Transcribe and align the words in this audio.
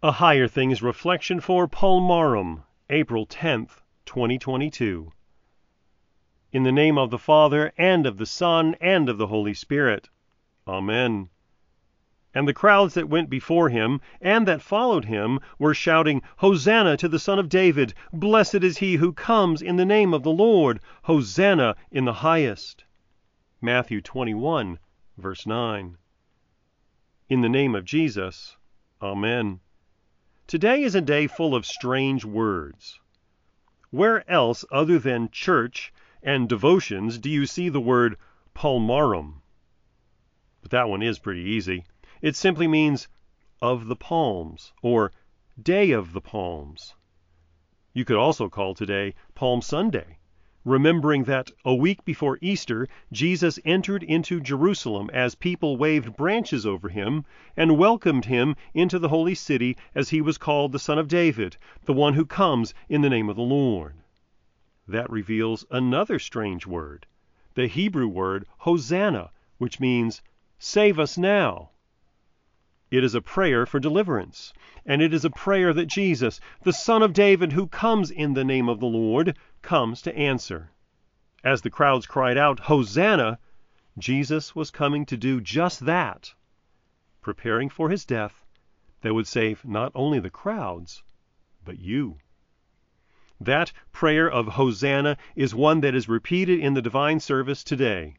A 0.00 0.12
Higher 0.12 0.46
Things 0.46 0.80
reflection 0.80 1.40
for 1.40 1.66
Palmarum, 1.66 2.62
April 2.88 3.26
10th, 3.26 3.80
2022. 4.06 5.10
In 6.52 6.62
the 6.62 6.70
name 6.70 6.96
of 6.96 7.10
the 7.10 7.18
Father, 7.18 7.72
and 7.76 8.06
of 8.06 8.16
the 8.16 8.24
Son, 8.24 8.76
and 8.80 9.08
of 9.08 9.18
the 9.18 9.26
Holy 9.26 9.54
Spirit. 9.54 10.08
Amen. 10.68 11.30
And 12.32 12.46
the 12.46 12.54
crowds 12.54 12.94
that 12.94 13.08
went 13.08 13.28
before 13.28 13.70
him 13.70 14.00
and 14.20 14.46
that 14.46 14.62
followed 14.62 15.06
him 15.06 15.40
were 15.58 15.74
shouting, 15.74 16.22
Hosanna 16.36 16.96
to 16.98 17.08
the 17.08 17.18
Son 17.18 17.40
of 17.40 17.48
David! 17.48 17.92
Blessed 18.12 18.62
is 18.62 18.78
he 18.78 18.94
who 18.94 19.12
comes 19.12 19.60
in 19.60 19.74
the 19.74 19.84
name 19.84 20.14
of 20.14 20.22
the 20.22 20.30
Lord! 20.30 20.78
Hosanna 21.02 21.74
in 21.90 22.04
the 22.04 22.22
highest! 22.22 22.84
Matthew 23.60 24.00
21, 24.00 24.78
verse 25.16 25.44
9. 25.44 25.98
In 27.28 27.40
the 27.40 27.48
name 27.48 27.74
of 27.74 27.84
Jesus. 27.84 28.56
Amen. 29.02 29.58
Today 30.48 30.82
is 30.82 30.94
a 30.94 31.02
day 31.02 31.26
full 31.26 31.54
of 31.54 31.66
strange 31.66 32.24
words. 32.24 32.98
Where 33.90 34.28
else 34.30 34.64
other 34.72 34.98
than 34.98 35.28
church 35.28 35.92
and 36.22 36.48
devotions 36.48 37.18
do 37.18 37.28
you 37.28 37.44
see 37.44 37.68
the 37.68 37.82
word 37.82 38.16
palmarum? 38.54 39.42
But 40.62 40.70
that 40.70 40.88
one 40.88 41.02
is 41.02 41.18
pretty 41.18 41.42
easy. 41.42 41.84
It 42.22 42.34
simply 42.34 42.66
means 42.66 43.08
of 43.60 43.88
the 43.88 43.96
palms 43.96 44.72
or 44.80 45.12
day 45.62 45.90
of 45.90 46.14
the 46.14 46.22
palms. 46.22 46.94
You 47.92 48.06
could 48.06 48.16
also 48.16 48.48
call 48.48 48.74
today 48.74 49.16
Palm 49.34 49.60
Sunday 49.60 50.17
remembering 50.68 51.24
that 51.24 51.50
a 51.64 51.74
week 51.74 52.04
before 52.04 52.38
Easter 52.42 52.86
Jesus 53.10 53.58
entered 53.64 54.02
into 54.02 54.38
Jerusalem 54.38 55.08
as 55.14 55.34
people 55.34 55.78
waved 55.78 56.14
branches 56.14 56.66
over 56.66 56.90
him 56.90 57.24
and 57.56 57.78
welcomed 57.78 58.26
him 58.26 58.54
into 58.74 58.98
the 58.98 59.08
holy 59.08 59.34
city 59.34 59.76
as 59.94 60.10
he 60.10 60.20
was 60.20 60.36
called 60.36 60.72
the 60.72 60.78
Son 60.78 60.98
of 60.98 61.08
David, 61.08 61.56
the 61.86 61.94
one 61.94 62.12
who 62.12 62.26
comes 62.26 62.74
in 62.88 63.00
the 63.00 63.08
name 63.08 63.30
of 63.30 63.36
the 63.36 63.42
Lord. 63.42 63.94
That 64.86 65.08
reveals 65.10 65.64
another 65.70 66.18
strange 66.18 66.66
word, 66.66 67.06
the 67.54 67.66
Hebrew 67.66 68.06
word 68.06 68.44
Hosanna, 68.58 69.30
which 69.56 69.80
means 69.80 70.20
save 70.58 70.98
us 70.98 71.16
now. 71.16 71.70
It 72.90 73.04
is 73.04 73.14
a 73.14 73.20
prayer 73.20 73.66
for 73.66 73.78
deliverance, 73.78 74.54
and 74.86 75.02
it 75.02 75.12
is 75.12 75.24
a 75.24 75.30
prayer 75.30 75.74
that 75.74 75.86
Jesus, 75.86 76.40
the 76.62 76.72
Son 76.72 77.02
of 77.02 77.12
David 77.12 77.52
who 77.52 77.66
comes 77.66 78.10
in 78.10 78.32
the 78.32 78.44
name 78.44 78.66
of 78.66 78.80
the 78.80 78.86
Lord, 78.86 79.36
comes 79.60 80.00
to 80.02 80.16
answer. 80.16 80.70
As 81.44 81.60
the 81.60 81.70
crowds 81.70 82.06
cried 82.06 82.38
out, 82.38 82.60
Hosanna, 82.60 83.38
Jesus 83.98 84.54
was 84.54 84.70
coming 84.70 85.04
to 85.06 85.18
do 85.18 85.40
just 85.40 85.80
that, 85.80 86.32
preparing 87.20 87.68
for 87.68 87.90
his 87.90 88.06
death 88.06 88.46
that 89.02 89.12
would 89.12 89.26
save 89.26 89.66
not 89.66 89.92
only 89.94 90.18
the 90.18 90.30
crowds, 90.30 91.02
but 91.64 91.78
you. 91.78 92.16
That 93.38 93.70
prayer 93.92 94.30
of 94.30 94.48
Hosanna 94.48 95.18
is 95.36 95.54
one 95.54 95.80
that 95.82 95.94
is 95.94 96.08
repeated 96.08 96.58
in 96.58 96.72
the 96.72 96.82
divine 96.82 97.20
service 97.20 97.62
today. 97.62 98.16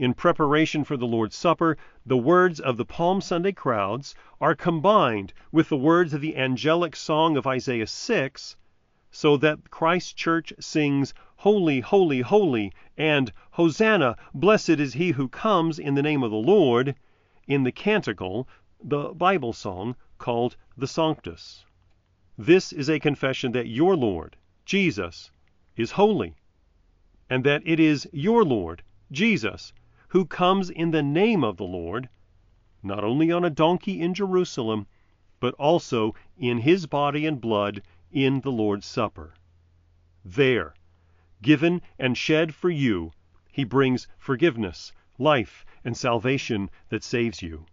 In 0.00 0.14
preparation 0.14 0.84
for 0.84 0.96
the 0.96 1.08
Lord's 1.08 1.34
Supper, 1.34 1.76
the 2.06 2.16
words 2.16 2.60
of 2.60 2.76
the 2.76 2.84
Palm 2.84 3.20
Sunday 3.20 3.50
crowds 3.50 4.14
are 4.40 4.54
combined 4.54 5.32
with 5.50 5.68
the 5.68 5.76
words 5.76 6.14
of 6.14 6.20
the 6.20 6.36
angelic 6.36 6.94
song 6.94 7.36
of 7.36 7.48
Isaiah 7.48 7.88
6 7.88 8.56
so 9.10 9.36
that 9.38 9.72
Christ's 9.72 10.12
church 10.12 10.52
sings 10.60 11.14
Holy, 11.38 11.80
holy, 11.80 12.20
holy, 12.20 12.72
and 12.96 13.32
Hosanna, 13.50 14.16
blessed 14.32 14.78
is 14.78 14.92
he 14.92 15.10
who 15.10 15.26
comes 15.26 15.80
in 15.80 15.96
the 15.96 16.02
name 16.02 16.22
of 16.22 16.30
the 16.30 16.36
Lord, 16.36 16.94
in 17.48 17.64
the 17.64 17.72
canticle, 17.72 18.46
the 18.80 19.08
Bible 19.08 19.52
song 19.52 19.96
called 20.18 20.56
the 20.76 20.86
Sanctus. 20.86 21.64
This 22.36 22.72
is 22.72 22.88
a 22.88 23.00
confession 23.00 23.50
that 23.50 23.66
your 23.66 23.96
Lord, 23.96 24.36
Jesus, 24.64 25.32
is 25.76 25.90
holy, 25.90 26.36
and 27.28 27.42
that 27.42 27.62
it 27.66 27.80
is 27.80 28.08
your 28.12 28.44
Lord, 28.44 28.84
Jesus, 29.10 29.72
who 30.08 30.24
comes 30.24 30.70
in 30.70 30.90
the 30.90 31.02
name 31.02 31.44
of 31.44 31.58
the 31.58 31.64
Lord, 31.64 32.08
not 32.82 33.04
only 33.04 33.30
on 33.30 33.44
a 33.44 33.50
donkey 33.50 34.00
in 34.00 34.14
Jerusalem, 34.14 34.86
but 35.38 35.54
also 35.54 36.14
in 36.36 36.58
his 36.58 36.86
body 36.86 37.26
and 37.26 37.40
blood 37.40 37.82
in 38.10 38.40
the 38.40 38.50
Lord's 38.50 38.86
Supper. 38.86 39.34
There, 40.24 40.74
given 41.42 41.82
and 41.98 42.16
shed 42.16 42.54
for 42.54 42.70
you, 42.70 43.12
he 43.52 43.64
brings 43.64 44.08
forgiveness, 44.16 44.92
life, 45.18 45.66
and 45.84 45.96
salvation 45.96 46.70
that 46.88 47.04
saves 47.04 47.42
you. 47.42 47.66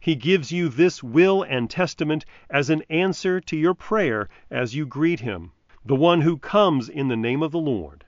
He 0.00 0.14
gives 0.14 0.52
you 0.52 0.68
this 0.68 1.02
will 1.02 1.42
and 1.42 1.70
testament 1.70 2.24
as 2.50 2.70
an 2.70 2.82
answer 2.90 3.40
to 3.40 3.56
your 3.56 3.74
prayer 3.74 4.28
as 4.50 4.74
you 4.74 4.84
greet 4.84 5.20
him, 5.20 5.52
the 5.84 5.96
one 5.96 6.20
who 6.20 6.36
comes 6.36 6.88
in 6.88 7.08
the 7.08 7.16
name 7.16 7.42
of 7.42 7.50
the 7.50 7.58
Lord. 7.58 8.04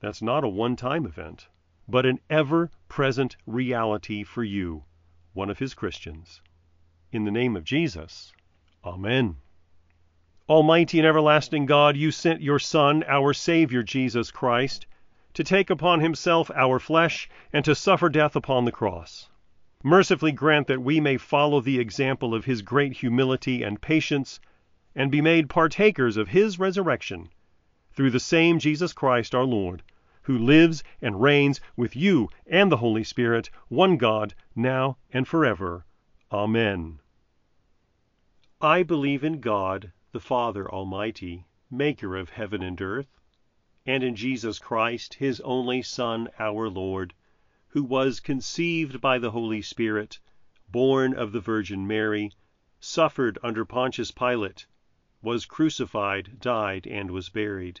That's 0.00 0.22
not 0.22 0.42
a 0.42 0.48
one 0.48 0.74
time 0.74 1.04
event, 1.04 1.48
but 1.86 2.06
an 2.06 2.20
ever 2.30 2.70
present 2.88 3.36
reality 3.46 4.24
for 4.24 4.42
you, 4.42 4.84
one 5.32 5.50
of 5.50 5.58
his 5.58 5.74
Christians. 5.74 6.40
In 7.12 7.24
the 7.24 7.30
name 7.30 7.56
of 7.56 7.64
Jesus, 7.64 8.32
Amen. 8.84 9.36
Almighty 10.48 10.98
and 10.98 11.06
everlasting 11.06 11.66
God, 11.66 11.96
you 11.96 12.10
sent 12.10 12.40
your 12.40 12.58
Son, 12.58 13.04
our 13.06 13.34
Savior 13.34 13.82
Jesus 13.82 14.30
Christ, 14.30 14.86
to 15.34 15.44
take 15.44 15.68
upon 15.68 16.00
himself 16.00 16.50
our 16.54 16.78
flesh 16.78 17.28
and 17.52 17.64
to 17.64 17.74
suffer 17.74 18.08
death 18.08 18.34
upon 18.34 18.64
the 18.64 18.72
cross. 18.72 19.28
Mercifully 19.84 20.32
grant 20.32 20.66
that 20.66 20.82
we 20.82 21.00
may 21.00 21.16
follow 21.16 21.60
the 21.60 21.78
example 21.78 22.34
of 22.34 22.46
his 22.46 22.62
great 22.62 22.94
humility 22.94 23.62
and 23.62 23.80
patience 23.80 24.40
and 24.94 25.10
be 25.10 25.20
made 25.20 25.50
partakers 25.50 26.16
of 26.16 26.28
his 26.28 26.58
resurrection 26.58 27.28
through 27.92 28.10
the 28.10 28.18
same 28.18 28.58
Jesus 28.58 28.92
Christ 28.92 29.34
our 29.34 29.44
Lord, 29.44 29.82
who 30.28 30.36
lives 30.36 30.84
and 31.00 31.22
reigns 31.22 31.58
with 31.74 31.96
you 31.96 32.28
and 32.46 32.70
the 32.70 32.76
Holy 32.76 33.02
Spirit, 33.02 33.48
one 33.68 33.96
God, 33.96 34.34
now 34.54 34.98
and 35.10 35.26
forever. 35.26 35.86
Amen. 36.30 37.00
I 38.60 38.82
believe 38.82 39.24
in 39.24 39.40
God 39.40 39.90
the 40.12 40.20
Father 40.20 40.70
Almighty, 40.70 41.46
maker 41.70 42.14
of 42.14 42.28
heaven 42.28 42.62
and 42.62 42.78
earth, 42.78 43.18
and 43.86 44.04
in 44.04 44.14
Jesus 44.14 44.58
Christ, 44.58 45.14
his 45.14 45.40
only 45.40 45.80
Son, 45.80 46.28
our 46.38 46.68
Lord, 46.68 47.14
who 47.68 47.82
was 47.82 48.20
conceived 48.20 49.00
by 49.00 49.18
the 49.18 49.30
Holy 49.30 49.62
Spirit, 49.62 50.18
born 50.70 51.14
of 51.14 51.32
the 51.32 51.40
Virgin 51.40 51.86
Mary, 51.86 52.32
suffered 52.80 53.38
under 53.42 53.64
Pontius 53.64 54.10
Pilate, 54.10 54.66
was 55.22 55.46
crucified, 55.46 56.38
died, 56.38 56.86
and 56.86 57.10
was 57.10 57.30
buried. 57.30 57.80